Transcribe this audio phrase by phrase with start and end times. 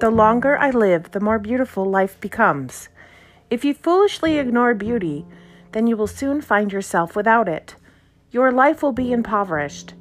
[0.00, 2.88] The longer I live, the more beautiful life becomes.
[3.50, 5.26] If you foolishly ignore beauty,
[5.72, 7.74] then you will soon find yourself without it.
[8.30, 9.92] Your life will be impoverished.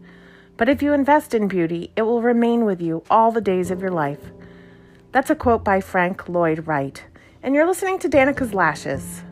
[0.56, 3.82] But if you invest in beauty, it will remain with you all the days of
[3.82, 4.32] your life.
[5.12, 7.04] That's a quote by Frank Lloyd Wright.
[7.44, 9.24] And you're listening to Danica's Lashes.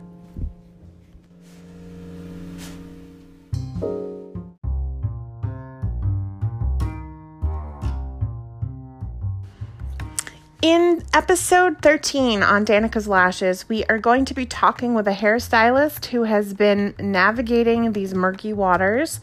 [10.60, 16.06] In episode 13 on Danica's Lashes, we are going to be talking with a hairstylist
[16.06, 19.20] who has been navigating these murky waters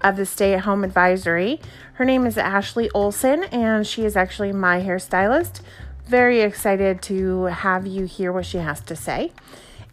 [0.00, 1.60] of the stay at home advisory.
[1.94, 5.60] Her name is Ashley Olson, and she is actually my hairstylist.
[6.06, 9.32] Very excited to have you hear what she has to say.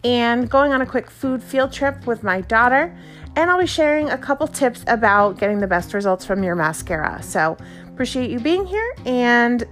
[0.05, 2.98] And going on a quick food field trip with my daughter,
[3.36, 7.22] and I'll be sharing a couple tips about getting the best results from your mascara.
[7.22, 7.58] So,
[7.89, 9.66] appreciate you being here and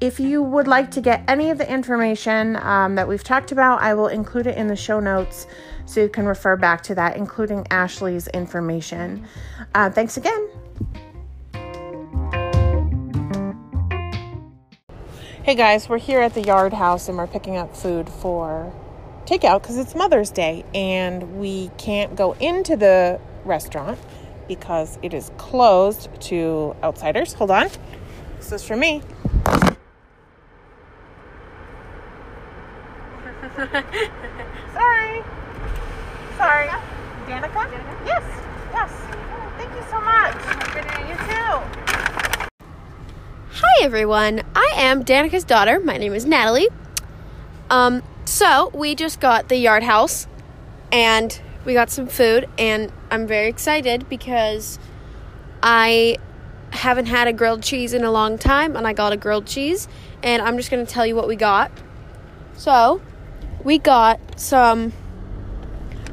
[0.00, 3.82] if you would like to get any of the information um, that we've talked about,
[3.82, 5.46] I will include it in the show notes
[5.84, 9.26] so you can refer back to that, including Ashley's information.
[9.74, 10.48] Uh, thanks again.
[15.42, 18.72] Hey guys, we're here at the Yard House and we're picking up food for
[19.26, 23.98] takeout because it's Mother's Day and we can't go into the restaurant
[24.48, 27.34] because it is closed to outsiders.
[27.34, 27.68] Hold on.
[28.38, 29.02] This is for me.
[34.72, 35.22] Sorry.
[36.38, 36.68] Sorry.
[37.26, 37.52] Danica?
[37.52, 38.06] Danica?
[38.06, 38.24] Yes.
[38.72, 38.90] Yes.
[39.58, 40.34] Thank you so much.
[41.06, 41.52] You too.
[43.50, 44.42] Hi everyone.
[44.54, 45.78] I am Danica's daughter.
[45.78, 46.68] My name is Natalie.
[47.68, 50.26] Um, so we just got the yard house
[50.90, 54.78] and we got some food and I'm very excited because
[55.62, 56.16] I
[56.70, 59.86] haven't had a grilled cheese in a long time and I got a grilled cheese
[60.22, 61.70] and I'm just going to tell you what we got.
[62.56, 63.02] So,
[63.64, 64.92] we got some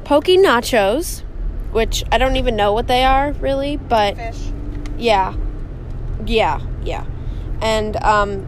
[0.04, 1.22] poke nachos,
[1.72, 4.52] which I don't even know what they are really, but Fish.
[4.98, 5.36] yeah,
[6.26, 7.06] yeah, yeah,
[7.62, 8.48] and um,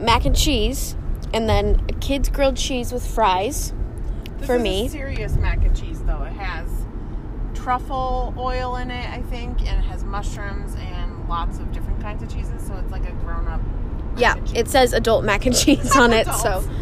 [0.00, 0.96] mac and cheese,
[1.32, 3.72] and then a kid's grilled cheese with fries
[4.38, 4.86] This for me.
[4.86, 6.22] A serious mac and cheese, though.
[6.22, 6.68] It has
[7.54, 12.22] truffle oil in it, I think, and it has mushrooms and lots of different kinds
[12.22, 12.66] of cheeses.
[12.66, 13.60] So it's like a grown-up.
[14.16, 16.68] Yeah, it says adult mac and cheese on it, so.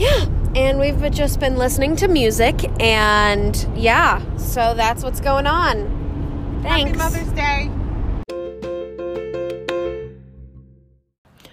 [0.00, 0.24] yeah.
[0.56, 6.60] And we've just been listening to music, and yeah, so that's what's going on.
[6.62, 6.98] Thanks.
[6.98, 7.70] Happy Mother's Day.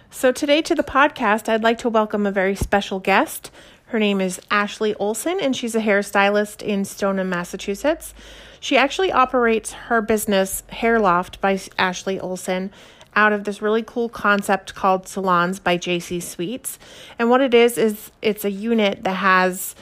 [0.10, 3.52] So, today to the podcast, I'd like to welcome a very special guest.
[3.88, 8.16] Her name is Ashley Olson, and she's a hairstylist in Stoneham, Massachusetts.
[8.60, 12.72] She actually operates her business, Hair Loft by Ashley Olson,
[13.16, 16.78] out of this really cool concept called Salons by JC Suites.
[17.18, 19.76] And what it is, is it's a unit that has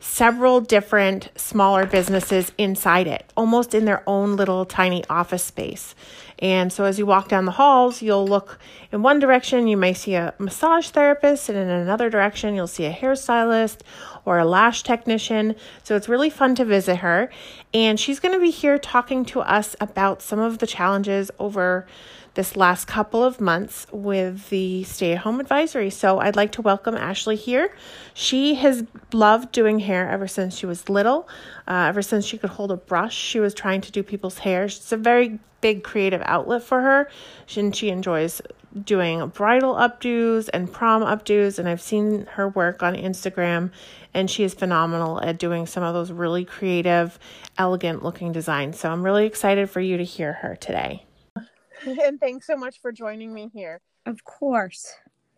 [0.00, 5.94] several different smaller businesses inside it, almost in their own little tiny office space.
[6.38, 8.58] And so as you walk down the halls, you'll look
[8.92, 12.86] in one direction, you may see a massage therapist, and in another direction, you'll see
[12.86, 13.80] a hairstylist
[14.24, 15.54] or a lash technician.
[15.84, 17.30] So it's really fun to visit her.
[17.72, 21.86] And she's going to be here talking to us about some of the challenges over
[22.34, 25.90] this last couple of months with the stay at home advisory.
[25.90, 27.74] So I'd like to welcome Ashley here.
[28.14, 31.28] She has loved doing hair ever since she was little,
[31.66, 33.16] uh, ever since she could hold a brush.
[33.16, 34.64] She was trying to do people's hair.
[34.64, 37.10] It's a very big creative outlet for her.
[37.56, 38.40] And she enjoys
[38.84, 41.58] doing bridal updos and prom updos.
[41.58, 43.70] And I've seen her work on Instagram,
[44.14, 47.18] and she is phenomenal at doing some of those really creative,
[47.58, 48.78] elegant looking designs.
[48.78, 51.04] So I'm really excited for you to hear her today.
[51.86, 53.80] And thanks so much for joining me here.
[54.04, 54.86] Of course.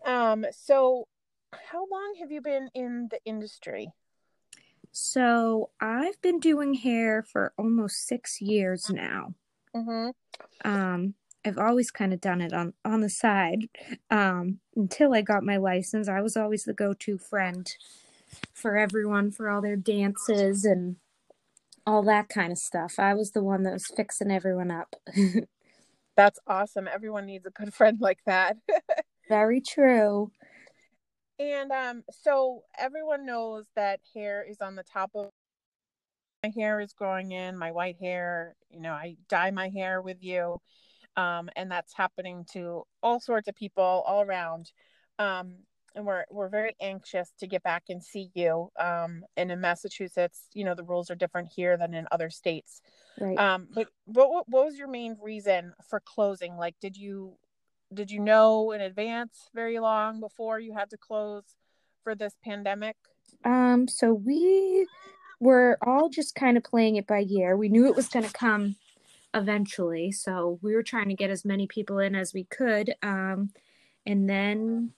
[0.04, 1.06] Um, so
[1.52, 3.92] how long have you been in the industry?
[4.90, 9.34] So I've been doing hair for almost six years now.
[9.74, 10.10] Mm-hmm.
[10.68, 11.14] Um,
[11.44, 13.68] I've always kind of done it on on the side.
[14.10, 17.68] Um, until I got my license, I was always the go-to friend
[18.52, 20.96] for everyone for all their dances and
[21.86, 22.94] all that kind of stuff.
[22.98, 24.94] I was the one that was fixing everyone up.
[26.16, 26.88] That's awesome.
[26.88, 28.56] Everyone needs a good friend like that.
[29.28, 30.30] Very true.
[31.38, 35.30] and um, so everyone knows that hair is on the top of
[36.42, 40.22] my hair is growing in, my white hair, you know, I dye my hair with
[40.22, 40.60] you.
[41.16, 44.72] Um, and that's happening to all sorts of people all around.
[45.18, 45.56] Um,
[45.94, 48.70] and we're we're very anxious to get back and see you.
[48.78, 52.80] Um, and in Massachusetts, you know, the rules are different here than in other states.
[53.20, 53.38] Right.
[53.38, 56.56] Um, but what, what was your main reason for closing?
[56.56, 57.34] Like, did you
[57.92, 61.44] did you know in advance very long before you had to close
[62.02, 62.96] for this pandemic?
[63.44, 64.86] Um, so we
[65.40, 67.56] were all just kind of playing it by ear.
[67.56, 68.76] We knew it was going to come
[69.34, 72.94] eventually, so we were trying to get as many people in as we could.
[73.02, 73.50] Um,
[74.06, 74.92] and then,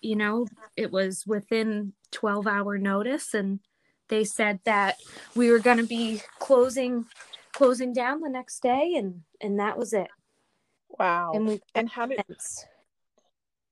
[0.00, 0.46] you know,
[0.76, 3.60] it was within 12 hour notice, and
[4.08, 4.96] they said that
[5.34, 7.06] we were going to be closing
[7.52, 10.08] closing down the next day, and and that was it.
[10.98, 11.32] Wow.
[11.34, 12.24] And we and how did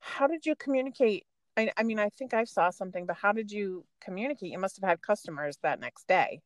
[0.00, 1.26] how did you communicate
[1.58, 4.52] I, I mean, I think I saw something, but how did you communicate?
[4.52, 6.40] You must have had customers that next day.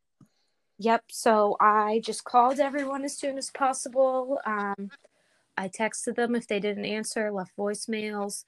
[0.82, 1.04] Yep.
[1.12, 4.40] So I just called everyone as soon as possible.
[4.44, 4.90] Um,
[5.56, 8.44] I texted them if they didn't answer, left voicemails.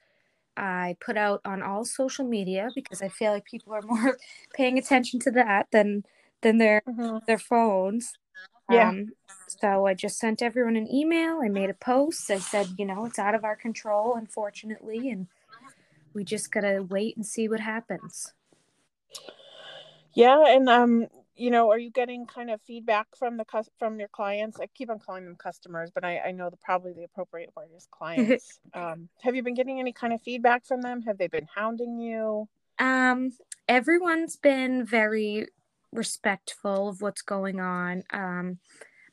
[0.57, 4.17] I put out on all social media because I feel like people are more
[4.53, 6.03] paying attention to that than
[6.41, 7.19] than their mm-hmm.
[7.25, 8.13] their phones.
[8.69, 8.89] Yeah.
[8.89, 9.13] Um,
[9.47, 11.39] so I just sent everyone an email.
[11.41, 12.29] I made a post.
[12.31, 15.27] I said, you know, it's out of our control, unfortunately, and
[16.13, 18.33] we just gotta wait and see what happens.
[20.13, 23.45] Yeah, and um, you know, are you getting kind of feedback from the
[23.77, 24.59] from your clients?
[24.59, 27.69] I keep on calling them customers, but I, I know the probably the appropriate word
[27.75, 28.59] is clients.
[28.73, 31.01] um, have you been getting any kind of feedback from them?
[31.01, 32.47] Have they been hounding you?
[32.79, 33.31] Um,
[33.67, 35.47] everyone's been very
[35.91, 38.03] respectful of what's going on.
[38.11, 38.59] Um,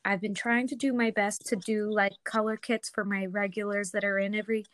[0.05, 3.91] I've been trying to do my best to do like color kits for my regulars
[3.93, 4.65] that are in every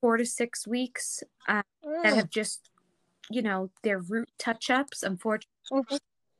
[0.00, 2.02] four to six weeks uh, mm.
[2.02, 2.70] that have just,
[3.30, 5.02] you know, their root touch ups.
[5.02, 5.96] Unfortunately, mm-hmm.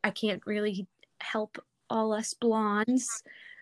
[0.09, 0.87] I can't really
[1.21, 3.07] help all us blondes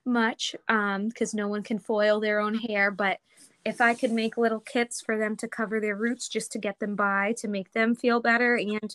[0.05, 2.93] much because um, no one can foil their own hair.
[2.93, 3.19] But
[3.65, 6.79] if I could make little kits for them to cover their roots just to get
[6.79, 8.95] them by, to make them feel better, and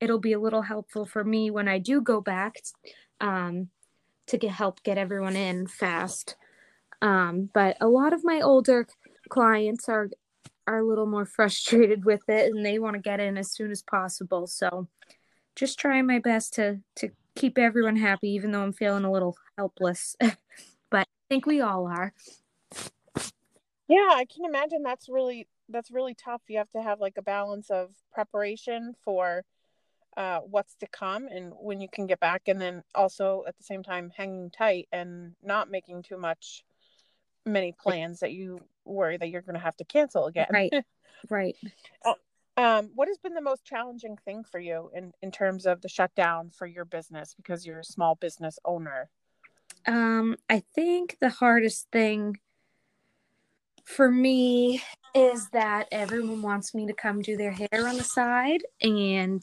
[0.00, 2.62] it'll be a little helpful for me when I do go back
[3.20, 3.70] um,
[4.28, 6.36] to get help get everyone in fast.
[7.02, 8.86] Um, but a lot of my older
[9.28, 10.10] clients are
[10.68, 13.72] are a little more frustrated with it and they want to get in as soon
[13.72, 14.46] as possible.
[14.46, 14.86] So
[15.58, 19.36] just trying my best to to keep everyone happy even though I'm feeling a little
[19.56, 20.16] helpless.
[20.90, 22.12] but I think we all are.
[23.88, 26.42] Yeah, I can imagine that's really that's really tough.
[26.48, 29.44] You have to have like a balance of preparation for
[30.16, 33.64] uh, what's to come and when you can get back, and then also at the
[33.64, 36.64] same time hanging tight and not making too much
[37.44, 40.46] many plans that you worry that you're going to have to cancel again.
[40.50, 40.72] Right.
[41.28, 41.56] Right.
[42.58, 45.88] Um, what has been the most challenging thing for you in, in terms of the
[45.88, 49.10] shutdown for your business because you're a small business owner?
[49.86, 52.38] Um, I think the hardest thing
[53.84, 54.82] for me
[55.14, 59.42] is that everyone wants me to come do their hair on the side and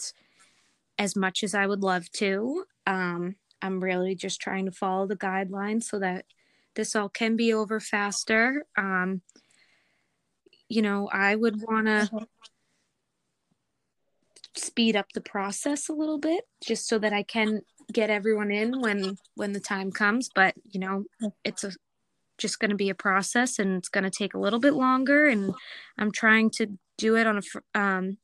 [1.00, 5.15] as much as I would love to, um, I'm really just trying to follow the
[5.15, 6.25] guidelines so that
[6.75, 8.65] this all can be over faster.
[8.77, 9.21] Um,
[10.68, 12.23] you know, I would want to mm-hmm.
[14.56, 17.62] Speed up the process a little bit just so that I can
[17.92, 21.06] get everyone in when when the time comes, but you know,
[21.44, 21.72] it's a
[22.38, 25.25] just going to be a process and it's going to take a little bit longer
[25.25, 25.54] and
[25.98, 26.68] I'm trying to
[26.98, 28.18] do it on a um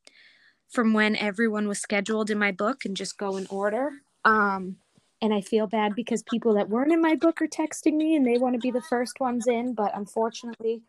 [0.70, 3.92] from when everyone was scheduled in my book and just go in order.
[4.26, 4.78] Um
[5.22, 8.26] and I feel bad because people that weren't in my book are texting me and
[8.26, 10.82] they want to be the first ones in, but unfortunately,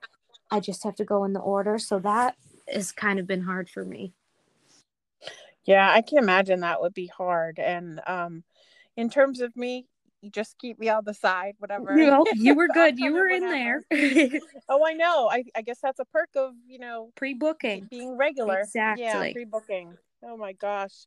[0.51, 1.79] I just have to go in the order.
[1.79, 2.37] So that
[2.73, 4.15] has kind of been hard for me.
[5.64, 7.59] Yeah, I can imagine that would be hard.
[7.59, 8.45] And um,
[8.97, 9.87] in terms of me,
[10.21, 11.95] you just keep me on the side, whatever.
[11.97, 12.99] Well, you were good.
[12.99, 13.83] you were in there.
[14.69, 15.28] oh, I know.
[15.31, 18.61] I, I guess that's a perk of, you know, pre-booking, being regular.
[18.61, 19.04] Exactly.
[19.04, 19.97] Yeah, pre-booking.
[20.25, 21.07] Oh my gosh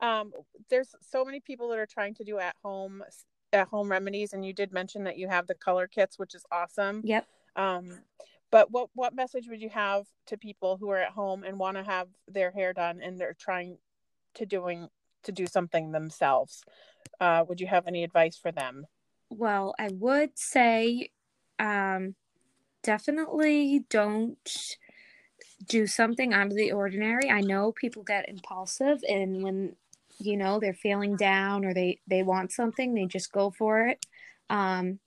[0.00, 0.32] um,
[0.70, 3.02] there's so many people that are trying to do at home
[3.52, 6.44] at home remedies and you did mention that you have the color kits which is
[6.50, 8.00] awesome yep um,
[8.50, 11.76] but what what message would you have to people who are at home and want
[11.76, 13.78] to have their hair done and they're trying
[14.36, 14.88] to doing
[15.24, 16.62] to do something themselves.
[17.20, 18.86] Uh, would you have any advice for them?
[19.28, 21.10] Well i would say
[21.58, 22.14] um,
[22.82, 24.76] definitely don't
[25.66, 27.30] do something out of the ordinary.
[27.30, 29.76] I know people get impulsive and when
[30.18, 34.04] you know they're feeling down or they they want something they just go for it.
[34.48, 35.00] Um,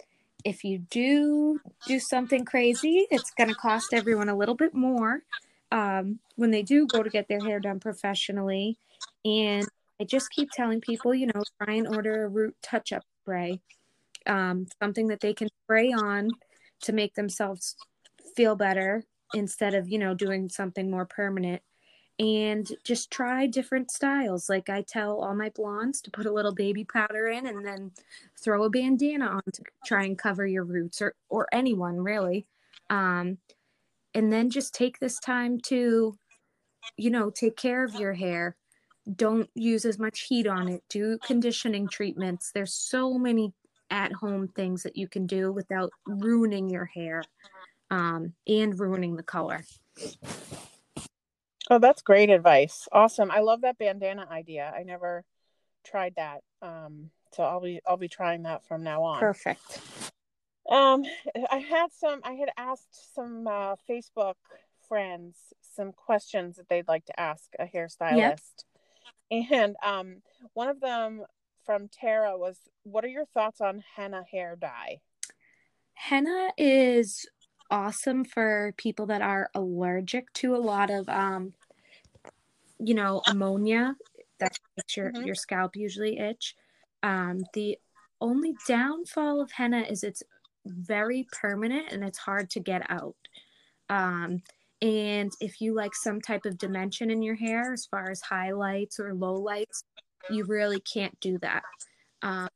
[0.43, 5.21] if you do do something crazy it's going to cost everyone a little bit more
[5.71, 8.77] um, when they do go to get their hair done professionally
[9.25, 9.67] and
[10.01, 13.59] i just keep telling people you know try and order a root touch up spray
[14.27, 16.29] um, something that they can spray on
[16.81, 17.75] to make themselves
[18.35, 21.61] feel better instead of you know doing something more permanent
[22.19, 24.49] and just try different styles.
[24.49, 27.91] Like I tell all my blondes to put a little baby powder in and then
[28.37, 32.45] throw a bandana on to try and cover your roots or or anyone really.
[32.89, 33.37] Um,
[34.13, 36.17] and then just take this time to
[36.97, 38.55] you know take care of your hair
[39.15, 43.53] don't use as much heat on it do conditioning treatments there's so many
[43.89, 47.23] at home things that you can do without ruining your hair
[47.89, 49.63] um, and ruining the color
[51.71, 52.87] Oh, that's great advice.
[52.91, 53.29] Awesome.
[53.29, 54.73] I love that bandana idea.
[54.75, 55.23] I never
[55.85, 56.41] tried that.
[56.63, 59.19] Um, so I'll be I'll be trying that from now on.
[59.19, 59.79] perfect
[60.69, 61.03] Um,
[61.51, 62.21] I had some.
[62.23, 64.35] I had asked some uh, Facebook
[64.87, 65.37] friends
[65.75, 68.65] some questions that they'd like to ask a hairstylist,
[69.31, 70.21] and um,
[70.53, 71.23] one of them
[71.65, 75.01] from Tara was, "What are your thoughts on henna hair dye?"
[75.99, 77.25] henna is
[77.69, 81.53] awesome for people that are allergic to a lot of um
[82.79, 83.95] you know ammonia
[84.39, 85.25] that makes your, Mhm.
[85.25, 86.55] your scalp usually itch
[87.03, 87.77] um the
[88.21, 90.23] only downfall of henna is it's
[90.69, 93.15] very permanent and it's hard to get out
[93.89, 94.41] um
[94.81, 98.99] and if you like some type of dimension in your hair as far as highlights
[98.99, 99.83] or lowlights
[100.31, 101.63] you really can't do that
[102.21, 102.47] um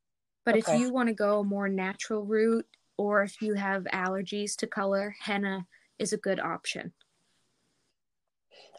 [0.46, 2.66] but if you want to go a more natural route
[2.98, 5.66] or if you have allergies to color henna
[6.00, 6.94] is a good option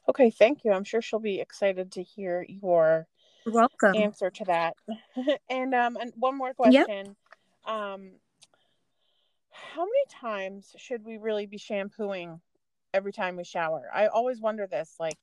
[0.09, 0.73] Okay, thank you.
[0.73, 3.07] I'm sure she'll be excited to hear your
[3.47, 4.75] welcome answer to that.
[5.51, 6.87] and um, and one more Yep.
[6.87, 7.17] question.
[7.67, 8.13] Um,
[9.55, 12.41] how many times should we really be shampooing
[12.93, 13.89] every time we shower?
[13.95, 14.97] I always wonder this.
[14.99, 15.17] Like,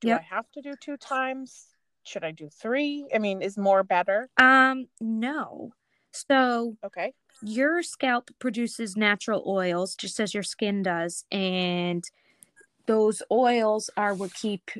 [0.00, 0.20] do Yep.
[0.20, 1.66] I have to do two times?
[2.04, 3.06] Should I do three?
[3.14, 4.28] I mean, is more better?
[4.38, 5.72] um no
[6.12, 7.12] so Okay.
[7.42, 12.04] your scalp produces natural oils just as your skin does and
[12.86, 14.70] those oils are what keep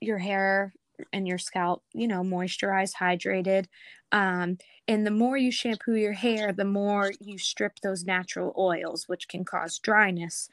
[0.00, 0.74] your hair
[1.12, 3.66] and your scalp you know moisturized hydrated
[4.12, 4.56] um,
[4.88, 9.28] and the more you shampoo your hair the more you strip those natural oils which
[9.28, 10.48] can cause dryness.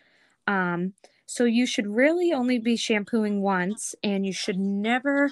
[0.48, 0.94] Um,
[1.26, 5.32] so you should really only be shampooing once and you should never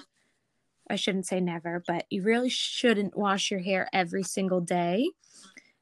[0.88, 5.10] i shouldn't say never but you really shouldn't wash your hair every single day.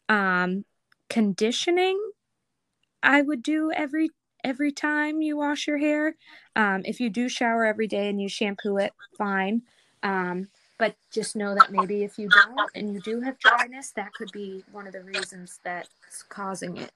[0.09, 0.65] Um,
[1.09, 1.99] conditioning
[3.03, 4.11] i would do every
[4.45, 6.17] every time you wash your hair.
[6.57, 9.63] Um, if you do shower every day and you shampoo it fine.
[10.03, 14.15] Um, but just know that maybe if you don't and you do have dryness that
[14.15, 16.93] could be one of the reasons that's causing it.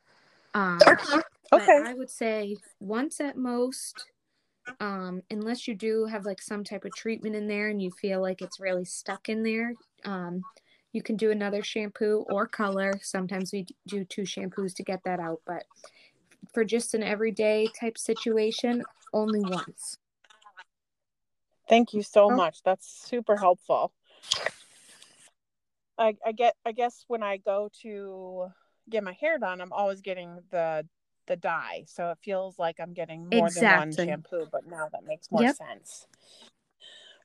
[0.54, 0.78] Um,
[1.50, 1.82] but Okay.
[1.84, 4.06] i would say once at most
[4.80, 8.20] um, unless you do have like some type of treatment in there and you feel
[8.20, 10.44] like it's really stuck in there um,
[10.92, 12.92] you can do another shampoo or color.
[13.02, 15.64] Sometimes we do two shampoos to get that out but
[16.52, 19.98] for just an everyday type situation only once
[21.68, 22.36] Thank you so Oh.
[22.36, 22.62] much.
[22.62, 23.92] That's super helpful.
[25.96, 28.48] I, I get I guess when I go to
[28.90, 30.86] get my hair done, I'm always getting the
[31.26, 31.84] the dye.
[31.86, 35.42] So it feels like I'm getting more than one shampoo, but now that makes more
[35.42, 35.56] Yep.
[35.56, 36.06] sense.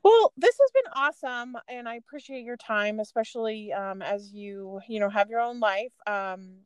[0.04, 5.02] Well, this has been awesome and I appreciate your time, especially um, as you, you
[5.02, 5.92] know, have your own life.
[6.08, 6.60] Um,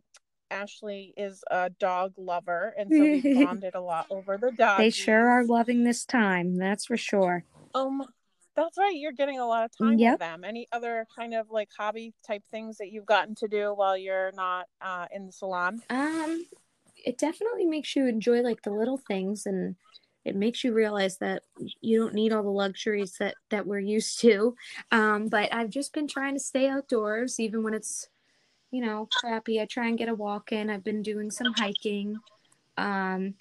[0.53, 4.79] Ashley is a dog lover and so we bonded a lot over the dog.
[4.79, 7.43] they sure are loving this time that's for sure
[7.75, 8.03] Um,
[8.55, 8.93] that's right.
[8.95, 10.12] You're getting a lot of time Yep.
[10.13, 10.43] with them.
[10.43, 14.31] Any other kind of like hobby type things that you've gotten to do while you're
[14.36, 15.81] not uh, in the salon?
[15.89, 16.45] um
[17.05, 19.75] it definitely makes you enjoy like the little things and
[20.24, 21.43] it makes you realize that
[21.81, 24.55] you don't need all the luxuries that that we're used to
[24.91, 28.07] um but i've just been trying to stay outdoors even when it's
[28.74, 29.62] you know crappy.
[29.62, 30.70] I try and get a walk in.
[30.70, 32.18] I've been doing some hiking
[32.75, 33.36] um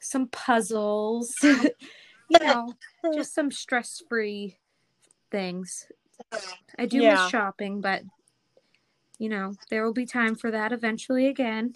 [0.00, 2.72] some puzzles you know
[3.14, 4.56] just some stress free
[5.30, 5.86] things.
[6.78, 7.12] I do Yeah.
[7.12, 8.02] miss shopping but
[9.18, 11.74] you know there will be time for that eventually again.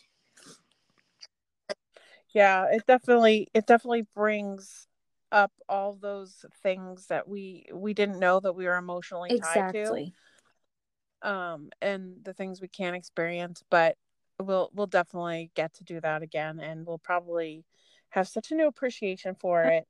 [2.35, 4.89] Yeah, it definitely it definitely brings
[5.31, 10.13] up all those things that we we didn't know that we were emotionally tied to.
[11.23, 13.97] Um and the things we can't experience but
[14.41, 17.65] we'll we'll definitely get to do that again and we'll probably
[18.11, 19.87] have such a new appreciation for it.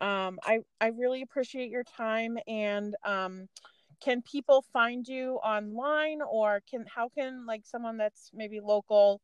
[0.00, 3.48] Um i i really appreciate your time and um
[4.02, 9.20] can people find you online or can how can like someone that's maybe local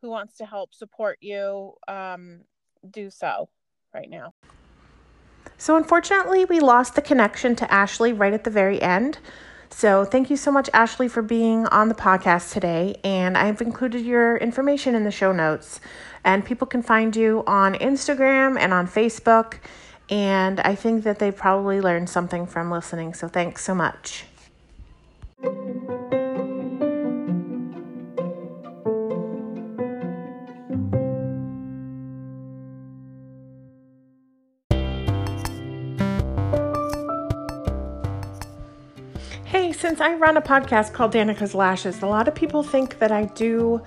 [0.00, 2.40] who wants to help support you um
[2.90, 3.48] do so
[3.94, 4.32] right now?
[5.58, 9.18] So unfortunately we lost the connection to ashley right at the very end
[9.72, 13.00] so, thank you so much, Ashley, for being on the podcast today.
[13.02, 15.80] And I've included your information in the show notes.
[16.24, 19.54] And people can find you on Instagram and on Facebook.
[20.10, 23.14] And I think that they probably learned something from listening.
[23.14, 24.26] So, thanks so much.
[39.72, 43.24] Since I run a podcast called Danica's Lashes, a lot of people think that I
[43.24, 43.82] do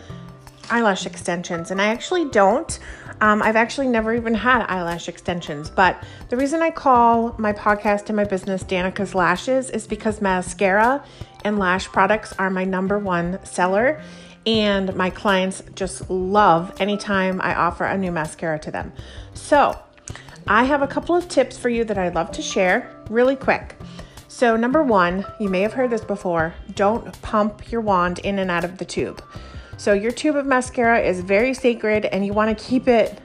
[0.70, 2.80] eyelash extensions, and I actually don't.
[3.22, 8.08] Um, I've actually never even had eyelash extensions, but the reason I call my podcast
[8.08, 11.04] and my business Danica's Lashes is because mascara
[11.44, 14.01] and lash products are my number one seller,
[14.46, 18.92] and my clients just love anytime I offer a new mascara to them.
[19.34, 19.80] So,
[20.48, 23.75] I have a couple of tips for you that I'd love to share really quick.
[24.38, 28.51] So, number one, you may have heard this before don't pump your wand in and
[28.51, 29.24] out of the tube.
[29.77, 33.22] So, your tube of mascara is very sacred and you want to keep it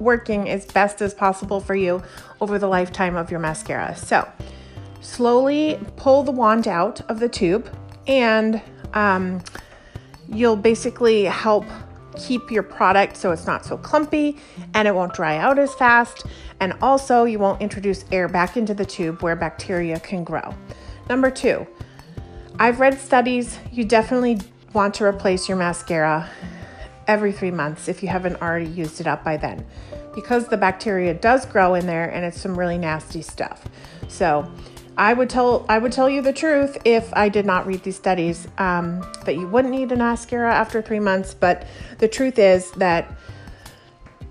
[0.00, 2.02] working as best as possible for you
[2.40, 3.94] over the lifetime of your mascara.
[3.94, 4.28] So,
[5.00, 7.72] slowly pull the wand out of the tube
[8.08, 8.60] and
[8.92, 9.44] um,
[10.28, 11.64] you'll basically help
[12.16, 14.36] keep your product so it's not so clumpy
[14.74, 16.26] and it won't dry out as fast.
[16.60, 20.54] And also, you won't introduce air back into the tube where bacteria can grow.
[21.08, 21.66] Number two,
[22.58, 24.40] I've read studies, you definitely
[24.72, 26.28] want to replace your mascara
[27.06, 29.66] every three months if you haven't already used it up by then
[30.14, 33.64] because the bacteria does grow in there and it's some really nasty stuff.
[34.08, 34.50] So,
[35.00, 37.96] I would tell I would tell you the truth if I did not read these
[37.96, 41.32] studies um, that you wouldn't need an mascara after three months.
[41.32, 41.66] But
[41.96, 43.10] the truth is that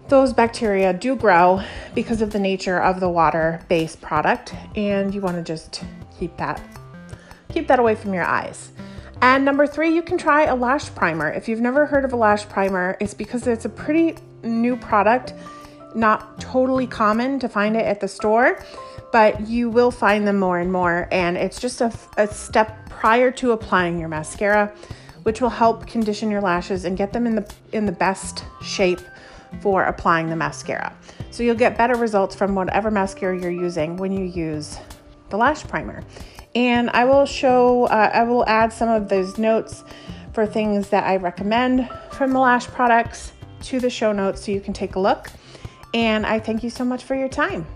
[0.10, 1.64] those bacteria do grow
[1.96, 5.84] because of the nature of the water-based product, and you want to just
[6.20, 6.62] keep that
[7.52, 8.72] keep that away from your eyes.
[9.24, 11.32] And number three, you can try a lash primer.
[11.32, 15.34] If you've never heard of a lash primer, it's because it's a pretty new product,
[15.96, 18.64] not totally common to find it at the store
[19.12, 21.08] but you will find them more and more.
[21.12, 24.74] And it's just a, a step prior to applying your mascara,
[25.24, 29.02] which will help condition your lashes and get them in the in the best shape
[29.62, 30.96] for applying the mascara.
[31.32, 34.78] So you'll get better results from whatever mascara you're using when you use
[35.30, 36.04] the lash primer.
[36.56, 39.84] And I will show, uh, I will add some of those notes
[40.34, 43.34] for things that I recommend from the lash products
[43.64, 45.30] to the show notes so you can take a look.
[45.94, 47.68] And I thank you so much for your time.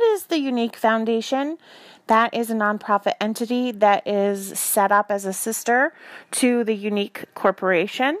[0.00, 1.58] What is the Younique Foundation?
[2.06, 5.92] That is a nonprofit entity that is set up as a sister
[6.30, 8.18] to the Younique Corporation.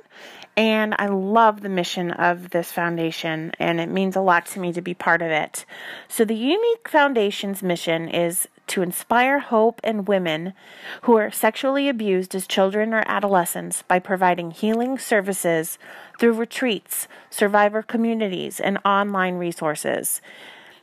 [0.58, 4.74] And I love the mission of this foundation, and it means a lot to me
[4.74, 5.64] to be part of it.
[6.06, 10.52] So, the Younique Foundation's mission is to inspire hope in women
[11.04, 15.78] who are sexually abused as children or adolescents by providing healing services
[16.18, 20.20] through retreats, survivor communities, and online resources.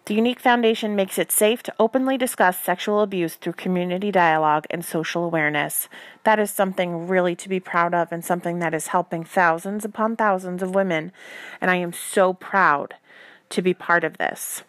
[0.07, 4.85] The Younique Foundation makes it safe to openly discuss sexual abuse through community dialogue and
[4.85, 5.89] social awareness.
[6.23, 10.15] That is something really to be proud of and something that is helping thousands upon
[10.15, 11.11] thousands of women,
[11.59, 12.95] and I am so proud
[13.49, 14.63] to be part of this.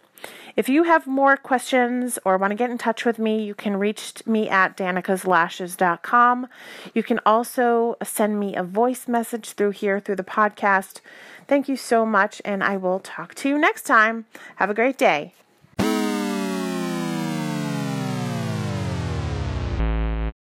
[0.57, 3.77] If you have more questions or want to get in touch with me, you can
[3.77, 6.49] reach me at danicaslashes.com.
[6.95, 11.01] You can also send me a voice message through here through the podcast.
[11.47, 14.27] Thank you so much, and I will talk to you next time.
[14.57, 15.35] Have a great day.